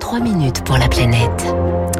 3 0.00 0.20
minutes 0.20 0.64
pour 0.64 0.78
la 0.78 0.88
planète. 0.88 1.54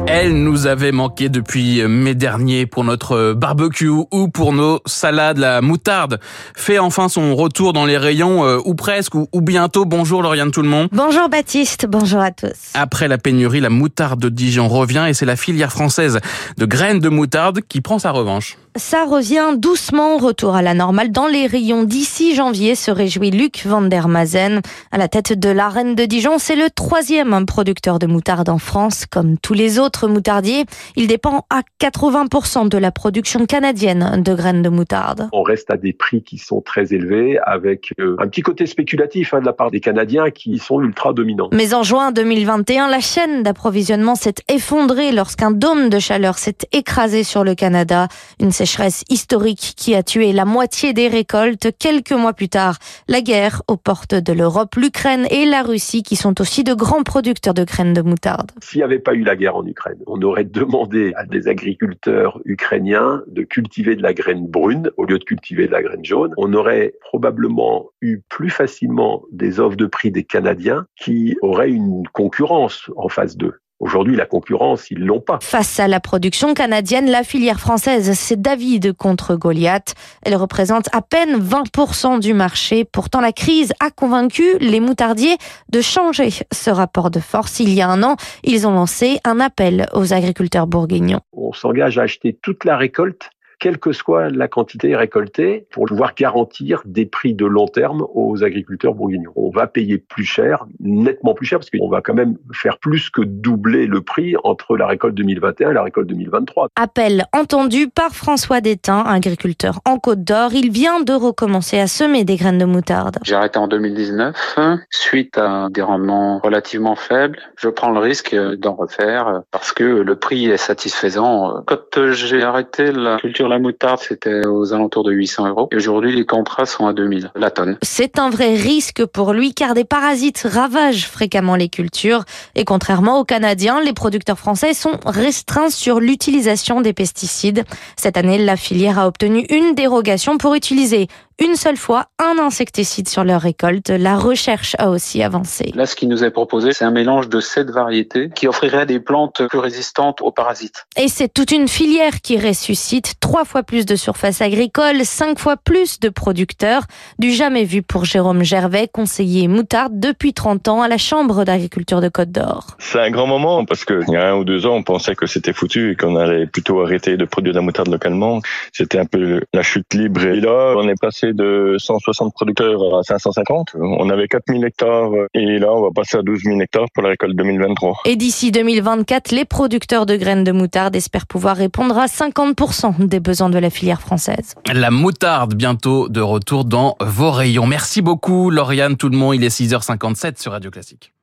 Elle 0.07 0.43
nous 0.43 0.67
avait 0.67 0.91
manqué 0.91 1.29
depuis 1.29 1.83
mai 1.87 2.13
dernier 2.15 2.65
pour 2.65 2.83
notre 2.83 3.33
barbecue 3.33 3.89
ou 3.89 4.27
pour 4.27 4.53
nos 4.53 4.79
salades. 4.85 5.37
La 5.37 5.61
moutarde 5.61 6.19
fait 6.55 6.79
enfin 6.79 7.09
son 7.09 7.35
retour 7.35 7.73
dans 7.73 7.85
les 7.85 7.97
rayons, 7.97 8.45
euh, 8.45 8.59
ou 8.65 8.75
presque, 8.75 9.15
ou, 9.15 9.27
ou 9.31 9.41
bientôt. 9.41 9.85
Bonjour 9.85 10.21
Lauriane 10.21 10.51
tout 10.51 10.61
le 10.61 10.69
monde. 10.69 10.89
Bonjour 10.91 11.29
Baptiste, 11.29 11.85
bonjour 11.87 12.21
à 12.21 12.31
tous. 12.31 12.71
Après 12.73 13.07
la 13.07 13.17
pénurie, 13.17 13.61
la 13.61 13.69
moutarde 13.69 14.19
de 14.19 14.29
Dijon 14.29 14.67
revient 14.67 15.05
et 15.09 15.13
c'est 15.13 15.25
la 15.25 15.35
filière 15.35 15.71
française 15.71 16.19
de 16.57 16.65
graines 16.65 16.99
de 16.99 17.09
moutarde 17.09 17.61
qui 17.67 17.81
prend 17.81 17.99
sa 17.99 18.11
revanche. 18.11 18.57
Ça 18.77 19.05
revient 19.05 19.55
doucement, 19.57 20.17
retour 20.17 20.53
à 20.53 20.61
la 20.61 20.73
normale 20.73 21.09
dans 21.09 21.27
les 21.27 21.47
rayons 21.47 21.83
d'ici 21.83 22.35
janvier, 22.35 22.75
se 22.75 22.91
réjouit 22.91 23.31
Luc 23.31 23.65
van 23.65 23.81
der 23.81 24.09
Mazen. 24.09 24.59
À 24.91 24.97
la 24.97 25.07
tête 25.07 25.31
de 25.31 25.47
l'arène 25.47 25.95
de 25.95 26.03
Dijon, 26.03 26.39
c'est 26.39 26.57
le 26.57 26.69
troisième 26.69 27.45
producteur 27.45 27.99
de 27.99 28.05
moutarde 28.05 28.49
en 28.49 28.57
France. 28.57 29.05
Comme 29.05 29.37
tous 29.37 29.53
les 29.53 29.79
autres 29.79 30.09
moutardiers, 30.09 30.65
il 30.97 31.07
dépend 31.07 31.45
à 31.49 31.61
80% 31.81 32.67
de 32.67 32.77
la 32.77 32.91
production 32.91 33.45
canadienne 33.45 34.21
de 34.21 34.35
graines 34.35 34.61
de 34.61 34.67
moutarde. 34.67 35.29
On 35.31 35.43
reste 35.43 35.71
à 35.71 35.77
des 35.77 35.93
prix 35.93 36.21
qui 36.21 36.37
sont 36.37 36.59
très 36.59 36.93
élevés 36.93 37.39
avec 37.45 37.93
euh, 38.01 38.17
un 38.19 38.27
petit 38.27 38.41
côté 38.41 38.65
spéculatif 38.65 39.33
hein, 39.33 39.39
de 39.39 39.45
la 39.45 39.53
part 39.53 39.71
des 39.71 39.79
Canadiens 39.79 40.31
qui 40.31 40.57
sont 40.57 40.81
ultra 40.81 41.13
dominants. 41.13 41.47
Mais 41.53 41.73
en 41.73 41.83
juin 41.83 42.11
2021, 42.11 42.89
la 42.89 42.99
chaîne 42.99 43.41
d'approvisionnement 43.41 44.15
s'est 44.15 44.35
effondrée 44.49 45.13
lorsqu'un 45.13 45.51
dôme 45.51 45.87
de 45.87 45.99
chaleur 45.99 46.37
s'est 46.37 46.57
écrasé 46.73 47.23
sur 47.23 47.45
le 47.45 47.55
Canada. 47.55 48.09
Une 48.41 48.51
sécheresse 48.65 49.03
historique 49.09 49.73
qui 49.77 49.93
a 49.93 50.01
tué 50.01 50.33
la 50.33 50.43
moitié 50.43 50.91
des 50.91 51.07
récoltes. 51.07 51.67
Quelques 51.77 52.13
mois 52.13 52.33
plus 52.33 52.49
tard, 52.49 52.79
la 53.07 53.21
guerre 53.21 53.61
aux 53.67 53.77
portes 53.77 54.15
de 54.15 54.33
l'Europe, 54.33 54.73
l'Ukraine 54.75 55.27
et 55.29 55.45
la 55.45 55.61
Russie 55.61 56.01
qui 56.01 56.15
sont 56.15 56.41
aussi 56.41 56.63
de 56.63 56.73
grands 56.73 57.03
producteurs 57.03 57.53
de 57.53 57.63
graines 57.63 57.93
de 57.93 58.01
moutarde. 58.01 58.51
S'il 58.63 58.79
n'y 58.79 58.83
avait 58.83 58.97
pas 58.97 59.13
eu 59.13 59.23
la 59.23 59.35
guerre 59.35 59.55
en 59.55 59.67
Ukraine, 59.67 59.99
on 60.07 60.19
aurait 60.23 60.45
demandé 60.45 61.13
à 61.15 61.25
des 61.25 61.47
agriculteurs 61.47 62.39
ukrainiens 62.43 63.21
de 63.27 63.43
cultiver 63.43 63.95
de 63.95 64.01
la 64.01 64.15
graine 64.15 64.47
brune 64.47 64.89
au 64.97 65.05
lieu 65.05 65.19
de 65.19 65.23
cultiver 65.23 65.67
de 65.67 65.71
la 65.71 65.83
graine 65.83 66.03
jaune. 66.03 66.33
On 66.37 66.51
aurait 66.53 66.95
probablement 67.01 67.91
eu 68.01 68.21
plus 68.29 68.49
facilement 68.49 69.21
des 69.31 69.59
offres 69.59 69.77
de 69.77 69.85
prix 69.85 70.09
des 70.09 70.23
Canadiens 70.23 70.87
qui 70.99 71.37
auraient 71.43 71.69
une 71.69 72.01
concurrence 72.13 72.89
en 72.95 73.09
phase 73.09 73.37
2. 73.37 73.53
Aujourd'hui, 73.79 74.15
la 74.15 74.25
concurrence, 74.25 74.89
ils 74.89 74.99
l'ont 74.99 75.19
pas. 75.19 75.39
Face 75.41 75.81
à 75.81 75.89
la 75.89 75.99
production 75.99 76.53
canadienne, 76.53 77.11
la 77.11 77.23
filière 77.23 77.59
française, 77.59 78.13
c'est 78.13 78.41
David 78.41 78.93
contre 78.93 79.35
Goliath. 79.35 79.95
Elle 80.23 80.37
représente 80.37 80.87
à 80.93 81.01
peine 81.01 81.37
20% 81.37 82.21
du 82.21 82.33
marché. 82.33 82.85
Pourtant, 82.85 83.19
la 83.19 83.33
crise 83.33 83.73
a 83.81 83.91
convaincu 83.91 84.43
les 84.61 84.79
moutardiers 84.79 85.35
de 85.69 85.81
changer 85.81 86.29
ce 86.53 86.69
rapport 86.69 87.11
de 87.11 87.19
force. 87.19 87.59
Il 87.59 87.73
y 87.73 87.81
a 87.81 87.89
un 87.89 88.01
an, 88.01 88.15
ils 88.43 88.65
ont 88.65 88.71
lancé 88.71 89.19
un 89.25 89.41
appel 89.41 89.87
aux 89.93 90.13
agriculteurs 90.13 90.67
bourguignons. 90.67 91.19
On 91.33 91.51
s'engage 91.51 91.97
à 91.97 92.03
acheter 92.03 92.37
toute 92.41 92.63
la 92.63 92.77
récolte 92.77 93.29
quelle 93.59 93.77
que 93.77 93.91
soit 93.91 94.29
la 94.29 94.47
quantité 94.47 94.95
récoltée, 94.95 95.67
pour 95.71 95.85
pouvoir 95.85 96.15
garantir 96.15 96.81
des 96.85 97.05
prix 97.05 97.33
de 97.33 97.45
long 97.45 97.67
terme 97.67 98.05
aux 98.13 98.43
agriculteurs 98.43 98.93
bourguignons. 98.93 99.31
On 99.35 99.49
va 99.49 99.67
payer 99.67 99.97
plus 99.97 100.25
cher, 100.25 100.65
nettement 100.79 101.33
plus 101.33 101.45
cher, 101.45 101.59
parce 101.59 101.69
qu'on 101.69 101.89
va 101.89 102.01
quand 102.01 102.13
même 102.13 102.37
faire 102.53 102.77
plus 102.77 103.09
que 103.09 103.21
doubler 103.21 103.87
le 103.87 104.01
prix 104.01 104.35
entre 104.43 104.77
la 104.77 104.87
récolte 104.87 105.15
2021 105.15 105.71
et 105.71 105.73
la 105.73 105.83
récolte 105.83 106.07
2023. 106.07 106.67
Appel 106.75 107.25
entendu 107.33 107.87
par 107.87 108.11
François 108.11 108.61
Détain, 108.61 109.01
agriculteur 109.01 109.79
en 109.85 109.97
Côte 109.97 110.23
d'Or. 110.23 110.53
Il 110.53 110.71
vient 110.71 111.01
de 111.01 111.13
recommencer 111.13 111.79
à 111.79 111.87
semer 111.87 112.23
des 112.23 112.35
graines 112.35 112.57
de 112.57 112.65
moutarde. 112.65 113.17
J'ai 113.23 113.35
arrêté 113.35 113.59
en 113.59 113.67
2019 113.67 114.59
suite 114.89 115.37
à 115.37 115.67
des 115.69 115.81
rendements 115.81 116.39
relativement 116.39 116.95
faibles. 116.95 117.39
Je 117.57 117.69
prends 117.69 117.91
le 117.91 117.99
risque 117.99 118.35
d'en 118.35 118.75
refaire 118.75 119.41
parce 119.51 119.71
que 119.73 119.83
le 119.83 120.15
prix 120.15 120.47
est 120.47 120.57
satisfaisant. 120.57 121.63
Quand 121.67 122.11
j'ai 122.11 122.41
arrêté 122.43 122.91
la 122.91 123.17
culture 123.17 123.44
la 123.47 123.59
moutarde, 123.59 123.99
c'était 123.99 124.45
aux 124.45 124.73
alentours 124.73 125.03
de 125.03 125.11
800 125.11 125.49
euros. 125.49 125.67
Et 125.71 125.75
aujourd'hui, 125.75 126.15
les 126.15 126.25
contrats 126.25 126.65
sont 126.65 126.87
à 126.87 126.93
2000 126.93 127.31
la 127.35 127.51
tonne. 127.51 127.77
C'est 127.81 128.19
un 128.19 128.29
vrai 128.29 128.55
risque 128.55 129.05
pour 129.05 129.33
lui 129.33 129.53
car 129.53 129.73
des 129.73 129.83
parasites 129.83 130.47
ravagent 130.49 131.07
fréquemment 131.07 131.55
les 131.55 131.69
cultures. 131.69 132.23
Et 132.55 132.65
contrairement 132.65 133.19
aux 133.19 133.25
Canadiens, 133.25 133.81
les 133.81 133.93
producteurs 133.93 134.39
français 134.39 134.73
sont 134.73 134.99
restreints 135.05 135.69
sur 135.69 135.99
l'utilisation 135.99 136.81
des 136.81 136.93
pesticides. 136.93 137.63
Cette 137.97 138.17
année, 138.17 138.37
la 138.37 138.57
filière 138.57 138.99
a 138.99 139.07
obtenu 139.07 139.45
une 139.49 139.75
dérogation 139.75 140.37
pour 140.37 140.55
utiliser 140.55 141.07
une 141.39 141.55
seule 141.55 141.77
fois 141.77 142.05
un 142.19 142.37
insecticide 142.39 143.09
sur 143.09 143.23
leur 143.23 143.41
récolte. 143.41 143.89
La 143.89 144.17
recherche 144.17 144.75
a 144.79 144.89
aussi 144.89 145.21
avancé. 145.21 145.71
Là, 145.75 145.85
ce 145.85 145.95
qui 145.95 146.07
nous 146.07 146.23
est 146.23 146.31
proposé, 146.31 146.71
c'est 146.71 146.85
un 146.85 146.91
mélange 146.91 147.29
de 147.29 147.39
sept 147.39 147.69
variétés 147.69 148.29
qui 148.33 148.47
offrirait 148.47 148.85
des 148.85 148.99
plantes 148.99 149.41
plus 149.49 149.59
résistantes 149.59 150.21
aux 150.21 150.31
parasites. 150.31 150.85
Et 150.97 151.07
c'est 151.07 151.33
toute 151.33 151.51
une 151.51 151.67
filière 151.67 152.21
qui 152.21 152.39
ressuscite. 152.39 153.15
Trois 153.19 153.45
fois 153.45 153.63
plus 153.63 153.85
de 153.85 153.95
surface 153.95 154.41
agricole, 154.41 155.03
cinq 155.03 155.39
fois 155.39 155.57
plus 155.57 155.99
de 155.99 156.09
producteurs. 156.09 156.83
Du 157.19 157.31
jamais 157.31 157.65
vu 157.65 157.81
pour 157.81 158.05
Jérôme 158.05 158.43
Gervais, 158.43 158.87
conseiller 158.87 159.47
moutarde 159.47 159.99
depuis 159.99 160.33
30 160.33 160.67
ans 160.67 160.81
à 160.81 160.87
la 160.87 160.97
Chambre 160.97 161.43
d'agriculture 161.43 162.01
de 162.01 162.09
Côte 162.09 162.31
d'Or. 162.31 162.75
C'est 162.79 162.99
un 162.99 163.11
grand 163.11 163.27
moment 163.27 163.65
parce 163.65 163.83
que 163.83 164.01
il 164.07 164.13
y 164.13 164.17
a 164.17 164.29
un 164.29 164.35
ou 164.35 164.43
deux 164.43 164.65
ans, 164.65 164.75
on 164.75 164.83
pensait 164.83 165.15
que 165.15 165.25
c'était 165.25 165.53
foutu 165.53 165.91
et 165.91 165.95
qu'on 165.95 166.15
allait 166.15 166.45
plutôt 166.45 166.81
arrêter 166.81 167.17
de 167.17 167.25
produire 167.25 167.53
de 167.53 167.59
la 167.59 167.65
moutarde 167.65 167.89
localement. 167.89 168.41
C'était 168.71 168.99
un 168.99 169.05
peu 169.05 169.41
la 169.53 169.61
chute 169.63 169.93
libre. 169.93 170.23
Et 170.25 170.39
là, 170.39 170.75
on 170.77 170.87
est 170.87 170.99
passé 170.99 171.24
de 171.33 171.75
160 171.77 172.33
producteurs 172.33 172.97
à 172.97 173.03
550. 173.03 173.75
On 173.79 174.09
avait 174.09 174.27
4000 174.27 174.63
hectares 174.65 175.11
et 175.33 175.59
là, 175.59 175.73
on 175.73 175.81
va 175.81 175.89
passer 175.93 176.17
à 176.17 176.21
12 176.21 176.43
000 176.43 176.59
hectares 176.61 176.87
pour 176.93 177.03
la 177.03 177.09
récolte 177.09 177.35
2023. 177.35 178.01
Et 178.05 178.15
d'ici 178.15 178.51
2024, 178.51 179.31
les 179.31 179.45
producteurs 179.45 180.05
de 180.05 180.15
graines 180.15 180.43
de 180.43 180.51
moutarde 180.51 180.95
espèrent 180.95 181.27
pouvoir 181.27 181.57
répondre 181.57 181.97
à 181.97 182.05
50% 182.05 183.07
des 183.07 183.19
besoins 183.19 183.49
de 183.49 183.59
la 183.59 183.69
filière 183.69 184.01
française. 184.01 184.55
La 184.73 184.91
moutarde 184.91 185.55
bientôt 185.55 186.09
de 186.09 186.21
retour 186.21 186.65
dans 186.65 186.95
vos 187.01 187.31
rayons. 187.31 187.67
Merci 187.67 188.01
beaucoup 188.01 188.49
Lauriane 188.49 188.97
tout 188.97 189.09
le 189.09 189.17
monde. 189.17 189.35
Il 189.35 189.43
est 189.43 189.55
6h57 189.55 190.41
sur 190.41 190.51
Radio 190.51 190.71
Classique. 190.71 191.14